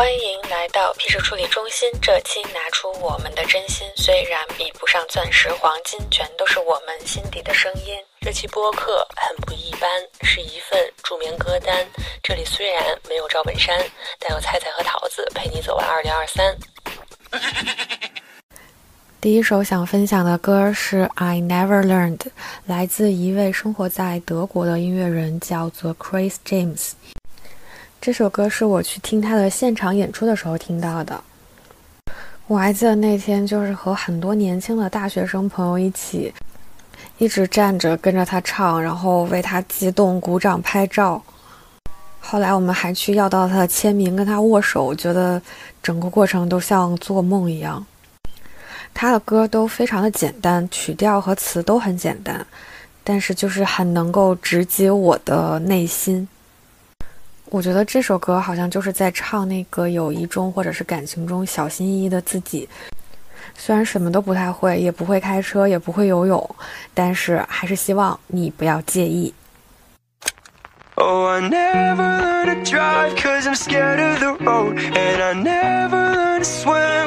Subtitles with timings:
[0.00, 1.86] 欢迎来到 P 值处理中心。
[2.00, 8.02] 这期拿出我们的真心，虽然比不上钻石、黄金，全都是我们心底的声音。
[8.22, 9.90] 这期播客很不一般，
[10.22, 11.86] 是一份助眠歌单。
[12.22, 13.78] 这里虽然没有赵本山，
[14.18, 16.56] 但有菜菜和桃子陪你走完二零二三。
[19.20, 22.16] 第一首想分享的歌是《I Never Learned》，
[22.64, 26.92] 来自一位生活在德国的音乐人，叫做 Chris James。
[28.00, 31.22] 这首歌是我去听他的现场演出的时候听到的。
[32.46, 36.32] 我还记得那天就是和很多年轻的大学生朋友一起，
[37.18, 41.22] 一直站着跟着他唱，然后为他激动、鼓掌、拍照。
[42.18, 45.40] 后来我们还去要到他的签名，跟他握手，觉得
[45.82, 47.84] 整个过程都像做梦一样。
[48.94, 52.44] 他的歌都非常的简单，曲调和词都很简单，
[53.04, 56.26] 但是就是很能够直击我的内心。
[57.50, 62.68] 我觉得这首歌好像就是在唱那个友谊中或者是感情中小心翼翼的自己。
[63.56, 66.56] 虽然什么都不太会，也不会开车，也不会游泳，
[66.94, 69.34] 但是还是希望你不要介意。
[70.94, 74.78] Oh, I never learned to drive cause I'm scared of the road.
[74.94, 76.99] And I never learned to swim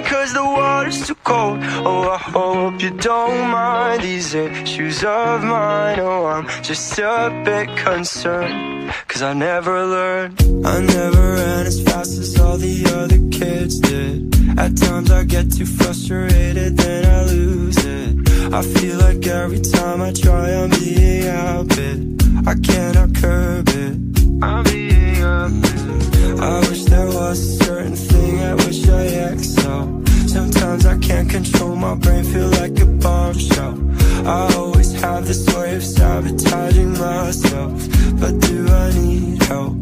[1.24, 1.60] cold.
[1.86, 6.00] Oh, I hope you don't mind these issues of mine.
[6.00, 10.42] Oh, I'm just a bit concerned cause I never learned.
[10.66, 14.34] I never ran as fast as all the other kids did.
[14.60, 18.54] At times I get too frustrated, then I lose it.
[18.54, 22.22] I feel like every time I try, I'm being outbid.
[22.48, 23.98] I cannot curb it.
[24.44, 26.40] I'm being outbid.
[26.40, 30.03] I wish there was a certain thing I wish I excel.
[30.34, 33.78] Sometimes I can't control my brain, feel like a bombshell.
[34.26, 37.72] I always have this way of sabotaging myself.
[38.20, 39.78] But do I need help?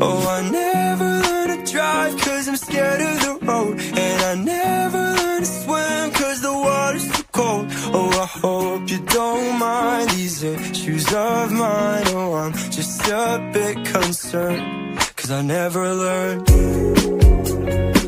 [0.00, 3.78] Oh, I never learned to drive cause I'm scared of the road.
[3.78, 7.66] And I never learned to swim cause the water's too cold.
[7.92, 12.04] Oh, I hope you don't mind these issues of mine.
[12.06, 14.98] Oh, I'm just a bit concerned.
[15.14, 17.99] Cause I never learned.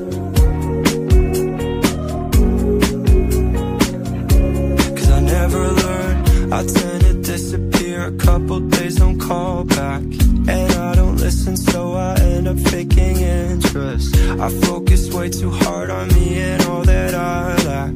[6.53, 10.03] I tend to disappear a couple days on call back.
[10.03, 14.15] And I don't listen, so I end up faking interest.
[14.39, 17.95] I focus way too hard on me and all that I lack.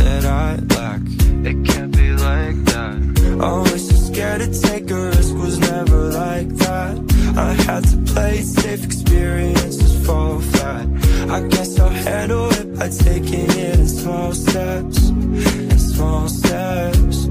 [0.00, 1.02] That I lack.
[1.44, 3.38] It can't be like that.
[3.38, 6.94] Always so scared to take a risk, was never like that.
[7.36, 10.86] I had to play safe, experiences fall flat.
[11.28, 15.08] I guess I'll handle it by taking it in small steps.
[15.10, 17.27] In small steps.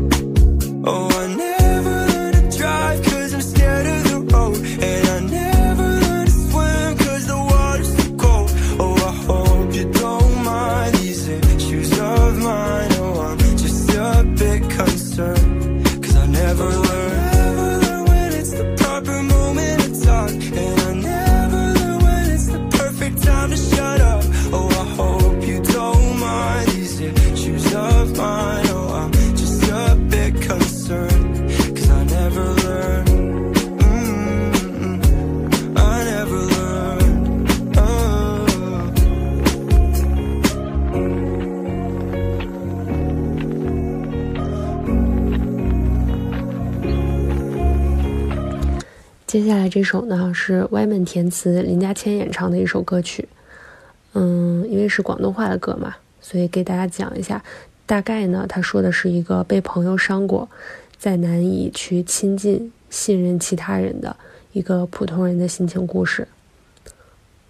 [0.90, 1.47] Oh, I
[49.38, 53.30] 接下来这首呢是歪门填词，林家谦演唱的一首歌曲。
[54.14, 57.44] 嗯，因为是广东话的歌嘛，所以给大家讲一下。
[57.86, 60.50] 大概呢，他说的是一个被朋友伤过，
[60.97, 64.18] 再难以去亲近、信任其他人的
[64.53, 66.28] 一个普通人的心情故事。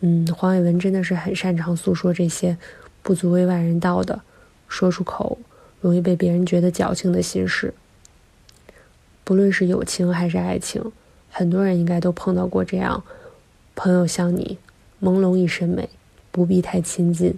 [0.02, 2.58] 嗯，黄伟文真的是很擅长诉说这些
[3.02, 4.20] 不足为外人道的，
[4.68, 5.38] 说出口
[5.80, 7.74] 容易被别人觉得矫情的心事。
[9.24, 10.92] 不论是友情还是爱情。
[11.38, 13.03] 很多人应该都碰到过这样，
[13.75, 14.58] 朋友像你，
[15.00, 15.88] 朦胧一身美，
[16.32, 17.38] 不必太亲近。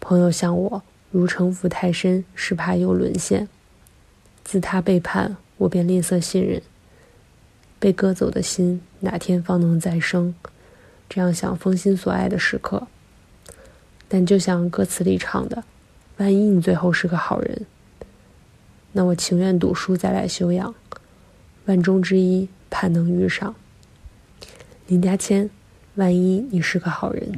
[0.00, 3.46] 朋友像我，如城府太深，是怕又沦陷。
[4.42, 6.60] 自他背叛，我便吝啬信任。
[7.78, 10.34] 被割走的心，哪天方能再生？
[11.08, 12.88] 这样想封心所爱的时刻。
[14.08, 15.62] 但就像歌词里唱的，
[16.16, 17.64] 万一你最后是个好人，
[18.90, 20.74] 那我情愿赌输再来修养。
[21.66, 22.48] 万中之一。
[22.72, 23.54] 盼能遇上
[24.88, 25.50] 林家谦，
[25.96, 27.30] 万一你是个好人。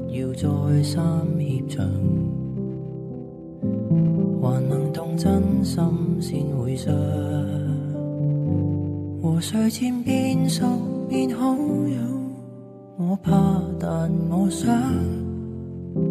[0.00, 1.02] 不要再三
[1.38, 1.88] 怯场，
[4.42, 5.82] 还能动真心
[6.20, 6.92] 先会想。
[9.22, 10.64] 和睡前变熟
[11.08, 11.96] 变好友，
[12.98, 14.66] 我怕但我想，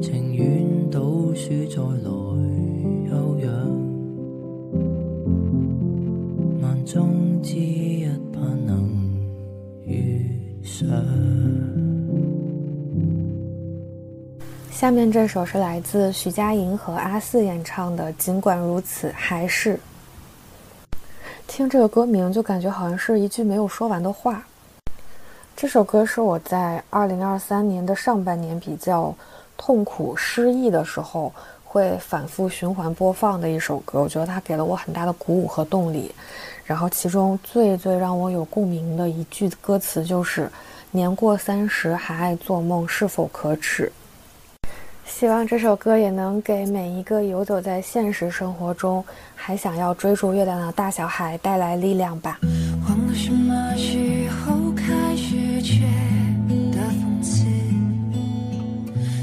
[0.01, 2.09] 情愿赌输再来
[3.09, 3.49] 休养，
[6.61, 7.82] 万中之。
[14.83, 19.75] 下面这首是来自徐佳莹和阿四演唱的《尽管如此还是》。
[21.47, 24.45] 听这个歌名就感觉好像是一句没有说完的话。
[25.55, 29.15] 这首歌是我在二零二三年的上半年比较
[29.55, 31.31] 痛苦失意的时候
[31.63, 34.01] 会反复循环播放的一首歌。
[34.01, 36.13] 我觉得它给了我很大的鼓舞和动力。
[36.65, 40.51] 然后其中最最让我有共鸣的一句歌词就是
[40.91, 43.89] “年过三十还爱做梦，是否可耻？”
[45.15, 49.05] 希望这首歌也能给每一个游走在现实生活中
[49.35, 52.39] 还想要追逐月亮的大小孩带来力量吧。
[52.89, 55.85] 忘了什么时候开始觉
[56.71, 57.45] 得讽刺？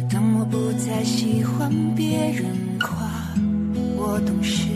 [0.08, 2.46] 当我不再喜欢别人
[2.78, 2.96] 夸
[3.96, 4.68] 我懂事，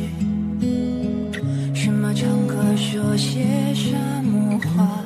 [1.75, 3.95] 什么场合说些什
[4.25, 5.04] 么话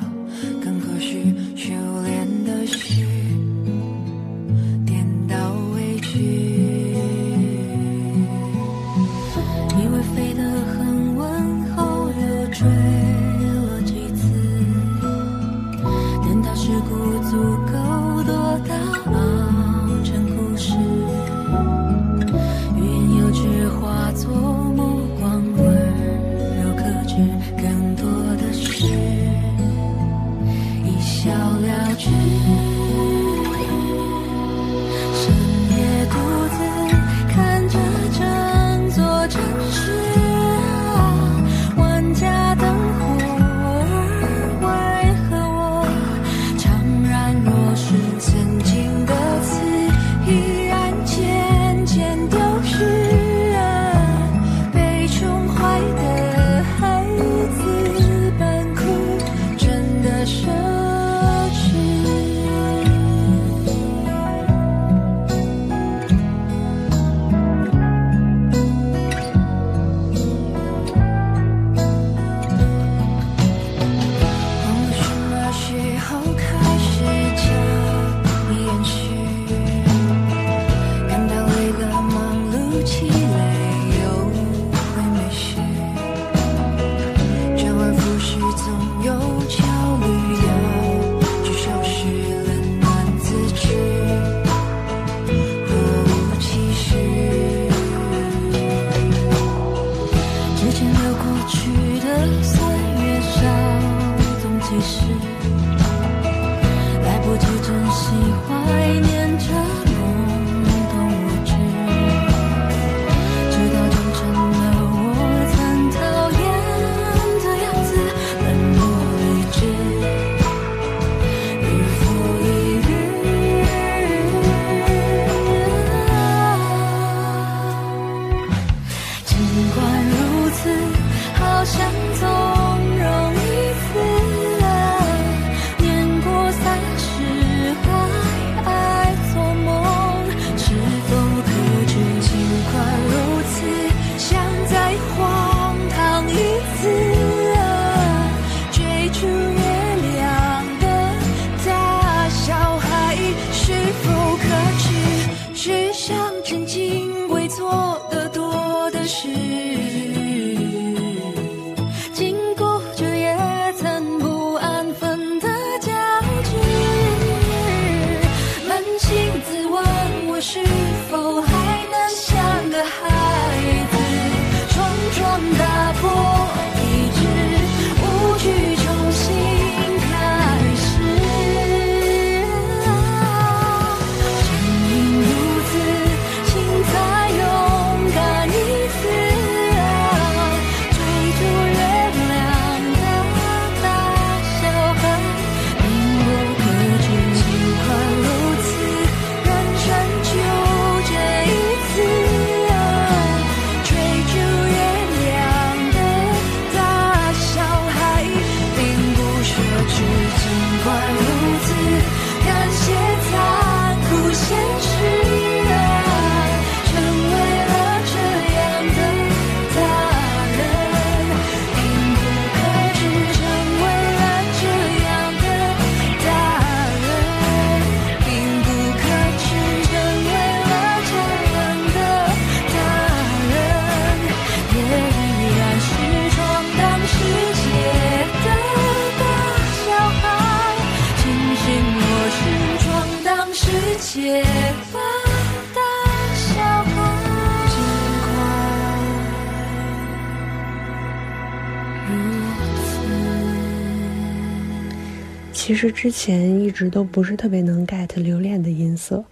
[255.79, 259.23] 实之前一直都不是特别能 get 留恋的音色，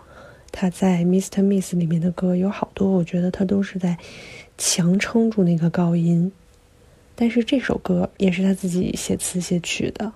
[0.50, 1.42] 他在 Mr.
[1.42, 3.98] Miss 里面的歌有好多，我觉得他都是在
[4.58, 6.32] 强撑住那个高音。
[7.16, 10.14] 但是这首歌也是他自己写词写曲的，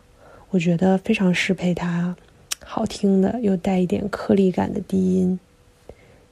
[0.52, 2.16] 我觉得非常适配他
[2.64, 5.38] 好听的又带一点颗粒感的低音，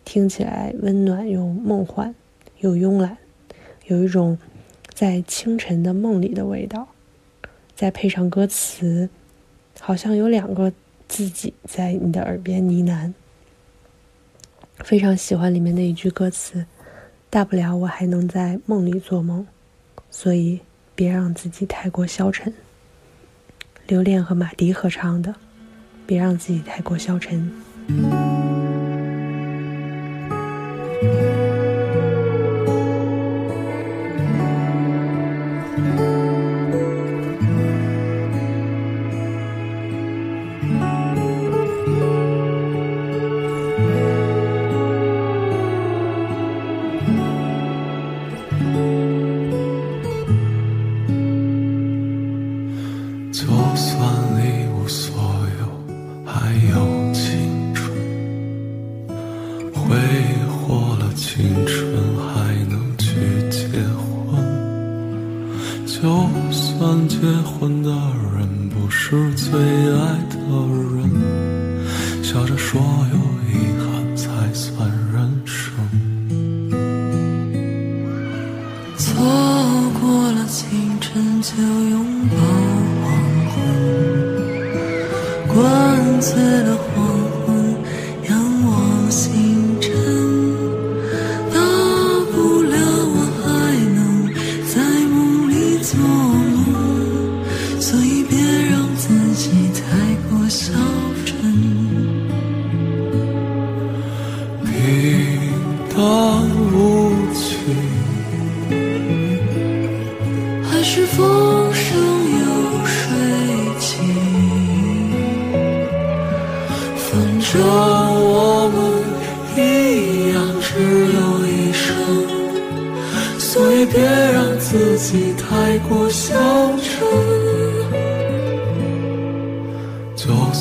[0.06, 2.16] 听起来温暖又梦幻
[2.60, 3.18] 又慵懒，
[3.88, 4.38] 有一种
[4.94, 6.88] 在清晨的梦里的味道。
[7.76, 9.10] 再配上歌词，
[9.80, 10.72] 好像有两个
[11.08, 13.14] 自己在你的耳边呢喃。
[14.84, 16.66] 非常喜欢里面的一句歌词
[17.30, 19.46] ：“大不了我还能在梦里做梦，
[20.10, 20.60] 所以
[20.96, 22.54] 别让自己太过消沉。”
[23.88, 25.36] 留恋和马迪合唱的
[26.08, 27.52] ，“别让自己太过消沉。”
[59.90, 59.96] 挥
[60.48, 61.76] 霍了青春
[62.18, 63.10] 还能去
[63.50, 63.66] 结
[63.98, 64.40] 婚。
[65.88, 66.00] 就
[66.52, 69.98] 算结婚的人不是最爱
[70.30, 70.89] 的人，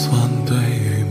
[0.08, 1.07] 算对与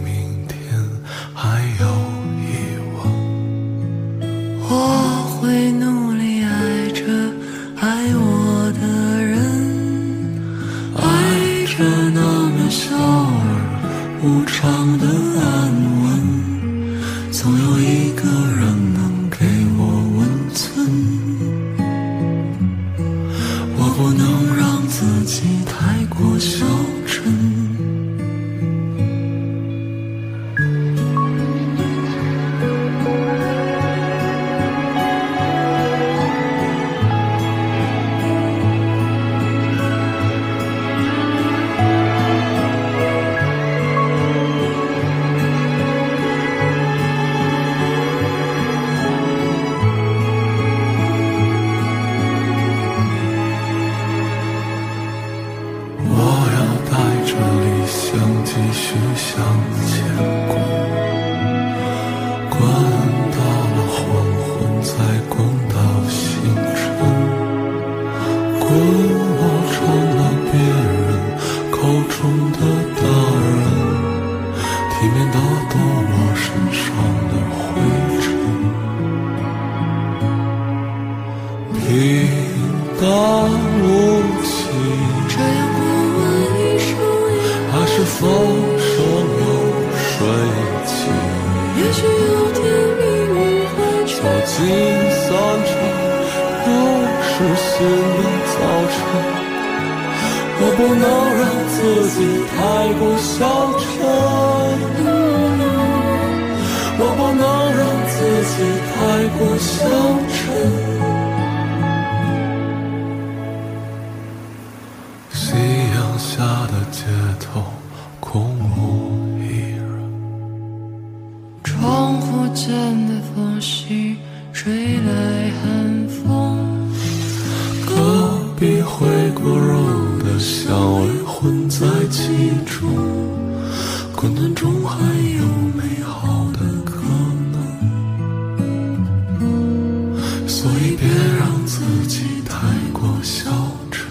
[140.87, 142.55] 所以别让自己太
[142.93, 143.51] 过消
[143.91, 144.07] 沉，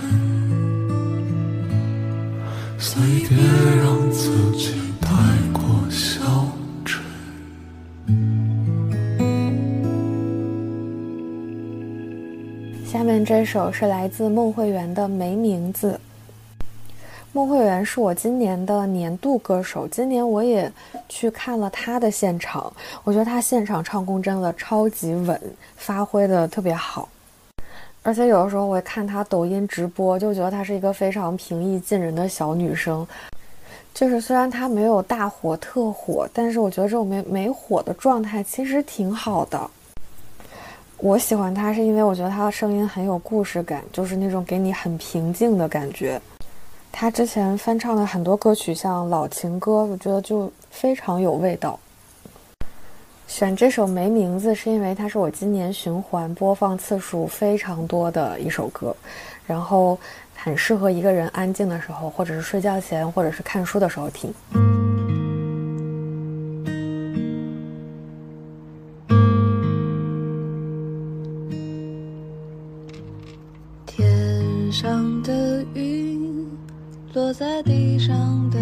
[2.78, 3.38] 所以别
[3.78, 5.08] 让自己太
[5.54, 6.22] 过消
[6.84, 7.02] 沉。
[12.84, 15.92] 下面这首是来自孟慧圆的《没名字》。
[17.36, 20.72] 孟慧圆是我今年的年度歌手，今年我也
[21.06, 22.72] 去看了她的现场，
[23.04, 25.38] 我觉得她现场唱功真的超级稳，
[25.76, 27.06] 发挥的特别好。
[28.02, 33.06] 而且有的时候我会看她抖音直播，就觉得她是一个非常平易近人的小女生。
[33.92, 39.60] 就是虽然她没有大火特火，但是我觉得这种没没火的状态其实挺好的。
[40.96, 46.18] 我喜欢她是因为我觉得她的声音很有故事感，就是那种给你很平静的感觉。
[46.98, 51.78] 他之前翻唱的很多歌曲，像老情歌，我觉得就非常有味道。
[53.28, 58.96] 选这首没名字是因为它是我今年循环播放次数非常多的一首歌，
[59.46, 59.98] 然后
[60.34, 64.32] 很适合一个人安静的时候，或者是睡觉前，或者是看书的时候听。
[77.16, 78.14] 落在地上
[78.50, 78.58] 的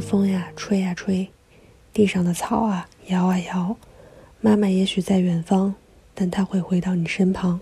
[0.00, 1.28] 风呀，吹呀吹；
[1.92, 3.76] 地上的草啊，摇啊摇。
[4.40, 5.74] 妈妈也许在远方，
[6.14, 7.60] 但她会回到你身旁。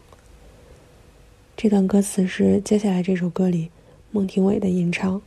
[1.57, 3.70] 这段歌词是接下来这首歌里
[4.12, 5.20] 孟庭苇的吟唱，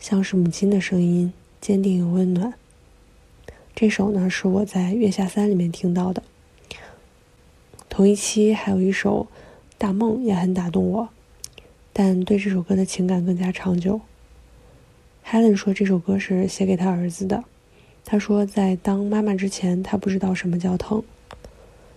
[0.00, 2.52] 像是母亲的声音，坚定又温暖。
[3.76, 6.22] 这首呢是我在《月下三》里面听到的。
[7.88, 9.28] 同一期还有一首
[9.78, 11.08] 《大梦》也很打动我，
[11.92, 14.00] 但对这首歌的情感更加长久。
[15.30, 17.44] Helen 说这首歌是写给他儿子的。
[18.04, 21.02] 他说，在当妈妈之前，他不知道什么叫疼；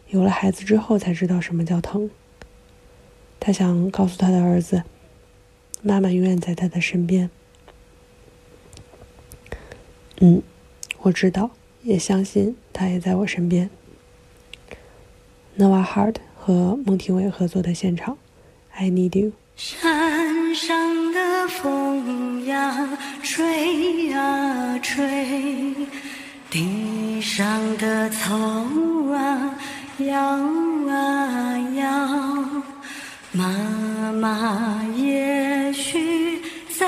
[0.10, 2.12] 有了孩子之后，才知道什么叫疼。
[3.40, 4.84] 他想告诉他的儿子，
[5.82, 7.32] 妈妈永远在他的身边。
[10.20, 10.44] 嗯，
[11.00, 11.50] 我知道，
[11.82, 13.68] 也相信他也在我身边。
[15.58, 18.14] Noah Hart 和孟庭苇合作的现场，
[18.74, 19.32] 《I Need You》。
[20.54, 22.88] 山上的风呀，
[23.24, 25.04] 吹呀吹；
[26.52, 28.36] 地上的草
[29.16, 29.56] 啊，
[29.98, 30.16] 摇
[30.92, 32.50] 啊摇。
[33.32, 33.48] 妈
[34.22, 36.40] 妈也许
[36.78, 36.88] 在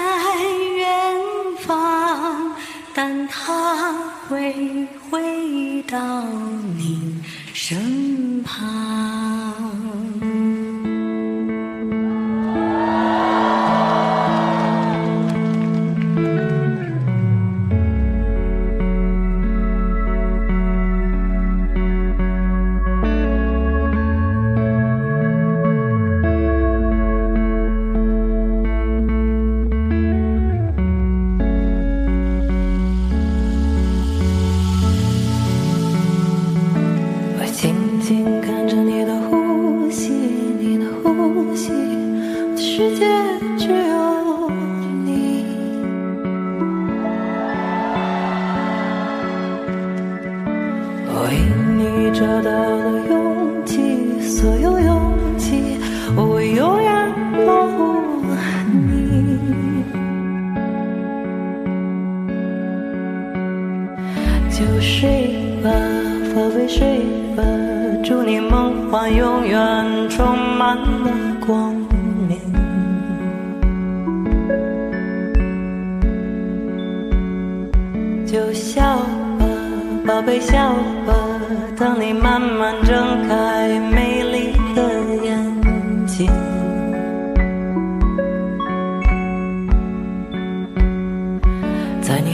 [0.78, 0.88] 远
[1.62, 2.56] 方，
[2.93, 3.91] 但她
[4.30, 6.21] 会回到
[6.78, 7.19] 你
[7.51, 9.55] 身旁。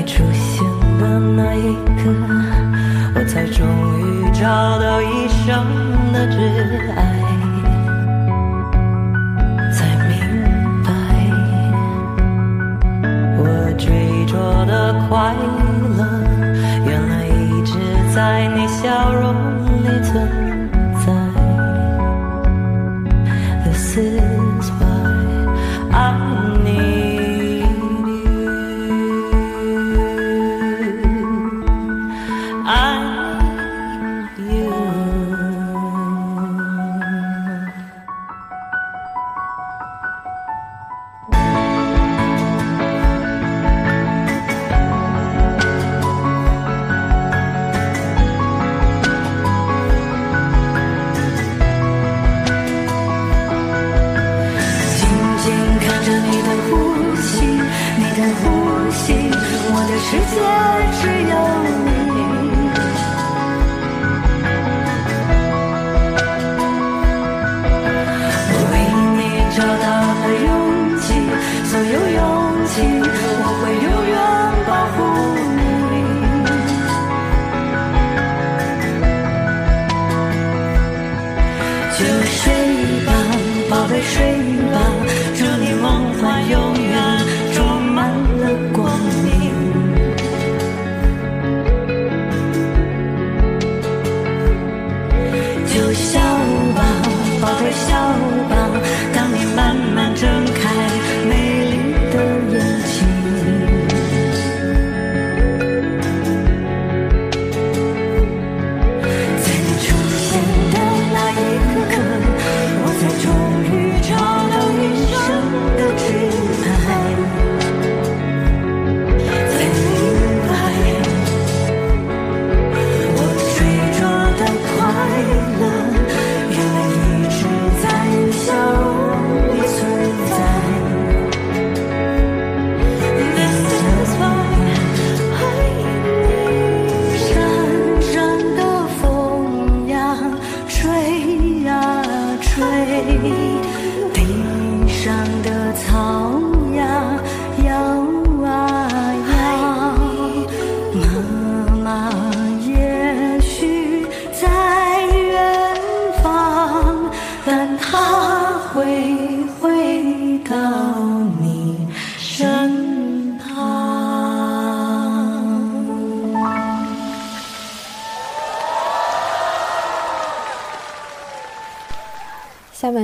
[0.04, 0.64] 出现
[1.00, 2.10] 的那一刻，
[3.16, 3.68] 我才终
[4.00, 4.42] 于找
[4.80, 5.48] 到一生
[6.12, 6.38] 的挚
[6.96, 7.11] 爱，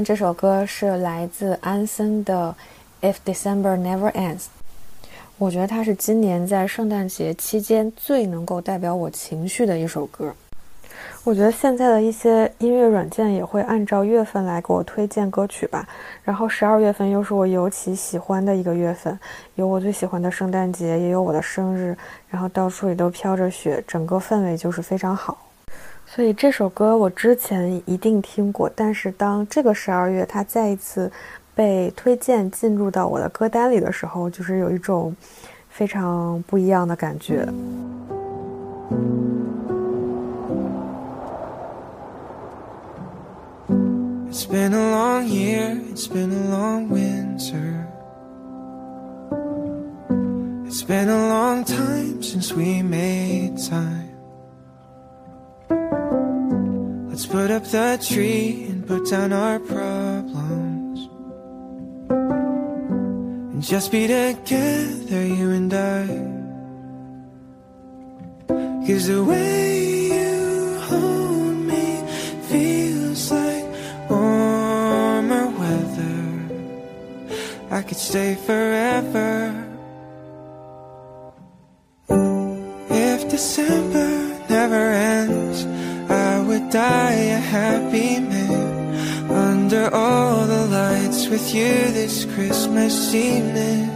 [0.08, 2.56] 这首歌是来自安森的
[3.06, 4.40] 《If December Never Ends》，
[5.38, 10.34] 我觉得它是今年在圣诞节期间最能够代表我情绪的一首歌。
[11.26, 15.86] 我觉得现在的一些音乐软件也会按照月份来给我推荐歌曲吧。
[16.24, 19.20] 然后十二月份又是我尤其喜欢的一个月份，
[19.56, 21.94] 有我最喜欢的圣诞节，也有我的生日，
[22.30, 25.38] 然后到处也都飘着雪，整个氛围就是非常好。
[26.10, 31.12] 所以这首歌我之前一定听过，但是当这个十二月它再一次
[31.54, 35.16] 被推荐进入到我的歌单里的时候，就是有一种
[35.70, 37.48] 非常不一样的感觉。
[44.32, 47.86] It's been a long year, it's been a long winter.
[50.68, 53.97] It's been a long time since we made time.
[57.58, 61.00] Up the tree and put down our problems.
[63.52, 66.06] And just be together, you and I.
[68.86, 71.86] Cause the way you hold me
[72.50, 73.66] feels like
[74.08, 76.20] warmer weather.
[77.72, 79.34] I could stay forever.
[82.90, 84.10] If December
[84.48, 84.84] never
[85.16, 85.66] ends,
[86.10, 87.07] I would die
[87.48, 93.90] happy man under all the lights with you this Christmas evening.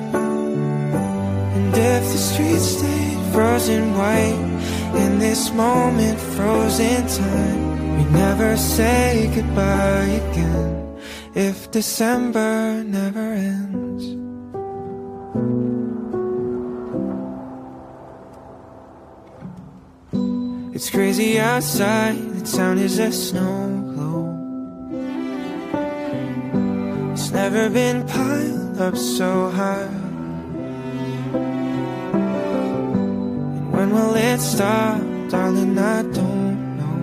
[1.56, 4.44] And if the streets stayed frozen white
[5.04, 11.00] in this moment, frozen time, we never say goodbye again.
[11.36, 14.31] If December never ends.
[20.92, 24.92] Crazy outside, the town is a snow globe.
[27.14, 29.88] It's never been piled up so high.
[32.14, 35.00] And when will it stop,
[35.30, 35.78] darling?
[35.78, 36.98] I don't know.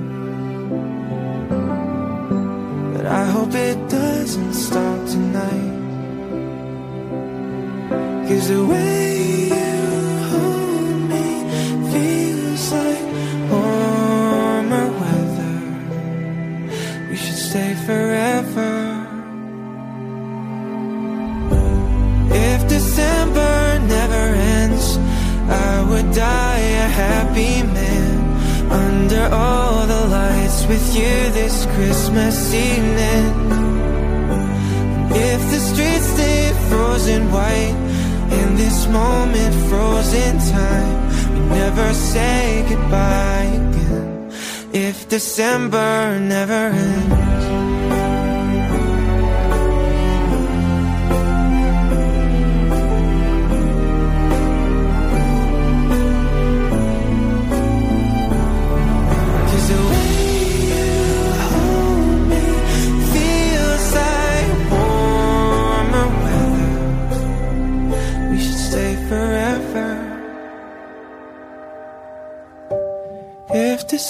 [2.94, 5.77] But I hope it doesn't stop tonight.
[8.29, 9.28] Cause the way
[17.49, 18.75] stay forever.
[22.51, 23.57] If December
[23.97, 24.25] never
[24.59, 24.87] ends,
[25.71, 28.17] I would die a happy man
[28.85, 33.33] under all the lights with you this Christmas evening.
[35.31, 37.79] If the streets stay frozen white
[38.41, 40.99] in this moment, frozen time,
[41.33, 44.31] we never say goodbye again.
[44.75, 47.38] If December never ends.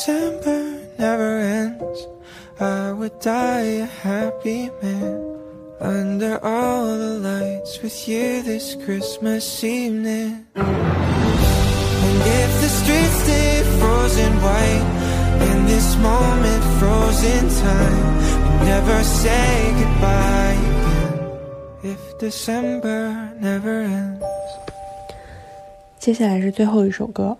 [0.08, 2.08] December never ends,
[2.58, 5.20] I would die a happy man.
[5.82, 10.48] Under all the lights with you this Christmas evening.
[10.56, 14.88] And if the streets stay frozen white
[15.52, 21.92] in this moment, frozen time, we never say goodbye again.
[21.92, 24.24] If December never ends.
[26.00, 27.38] 接下来是最后一首歌。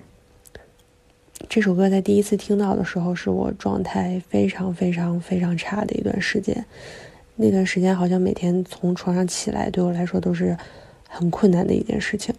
[1.49, 6.63] 这首歌在第一次听到的时候，是我状态非常非常非常差的一段时间。
[7.37, 10.55] 那段时间好像每天从床上起来，对我来说都是
[11.09, 12.35] 很困难的一件事情。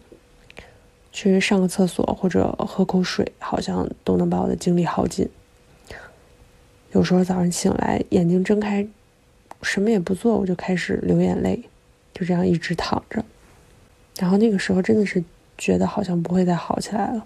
[1.11, 5.27] 去上个厕所或者喝口水，好像都能把我的精力耗尽。
[6.91, 8.87] 有时候早上醒来，眼睛睁开，
[9.63, 11.63] 什么也不做，我就开始流眼泪，
[12.13, 13.25] 就这样一直躺着。
[14.19, 15.23] 然后那个时候真的是
[15.57, 17.25] 觉得好像不会再好起来了。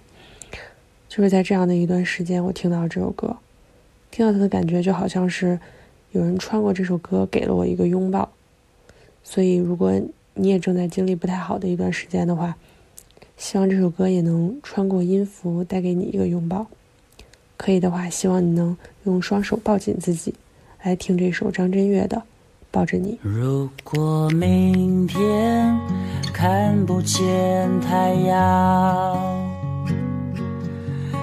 [1.15, 3.37] 就是在这样的一段时间，我听到这首歌，
[4.09, 5.59] 听到它的感觉就好像是
[6.11, 8.27] 有人穿过这首歌给了我一个拥抱。
[9.23, 9.93] 所以，如果
[10.33, 12.55] 你也正在经历不太好的一段时间的话，
[13.37, 16.65] 希望这首歌也能穿过音符带给你一个拥抱。
[17.57, 20.33] 可以的话，希望你能用双手抱紧自己，
[20.81, 22.17] 来听这首张震岳的
[22.71, 23.11] 《抱着你》。
[23.21, 25.79] 如果明天
[26.33, 29.42] 看不见太阳，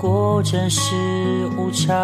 [0.00, 0.94] 过真是
[1.58, 1.94] 无常，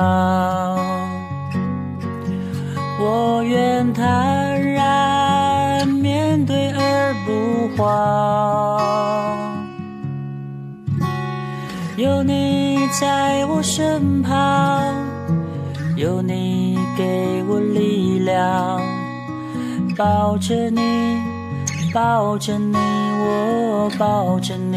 [3.00, 8.78] 我愿坦然面对而不慌。
[11.96, 14.94] 有你在我身旁，
[15.96, 18.78] 有你给我力量，
[19.96, 21.16] 抱着你，
[21.94, 24.76] 抱着你，我抱着你。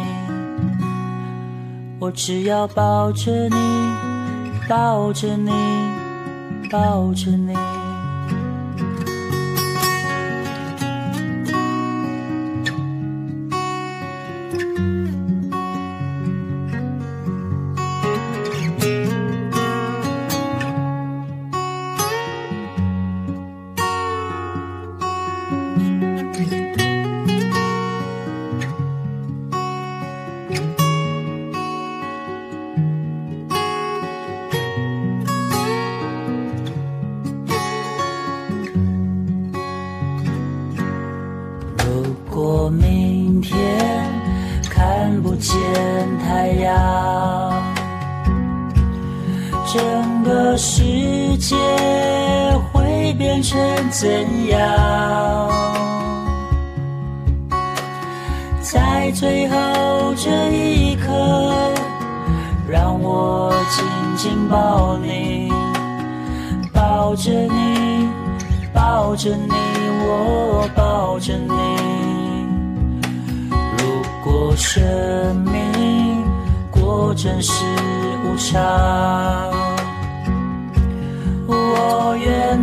[2.01, 3.55] 我只要抱着你，
[4.67, 5.51] 抱着你，
[6.71, 7.70] 抱着你。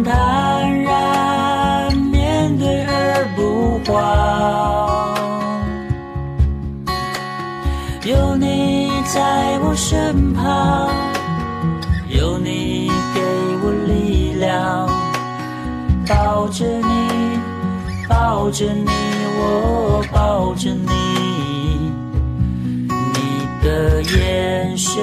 [0.04, 3.94] 坦然面对而不慌。
[8.04, 10.88] 有你在我身旁，
[12.08, 13.20] 有你给
[13.62, 14.88] 我力量，
[16.06, 17.38] 抱着你，
[18.08, 18.90] 抱着你，
[19.40, 20.92] 我抱着你，
[22.88, 25.02] 你的眼神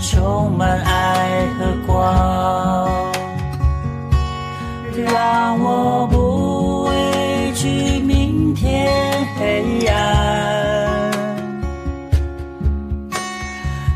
[0.00, 2.88] 充满爱和光，
[5.16, 11.10] 让我不畏惧明天黑暗。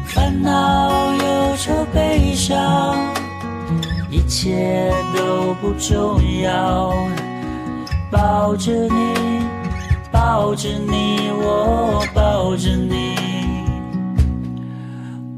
[0.07, 2.97] 烦恼、忧愁、悲伤，
[4.11, 6.95] 一切都不重要。
[8.11, 9.45] 抱着你，
[10.11, 13.15] 抱着你，我抱着你，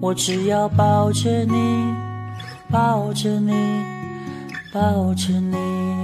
[0.00, 1.92] 我只要抱着你，
[2.70, 3.52] 抱着你，
[4.72, 6.01] 抱着你。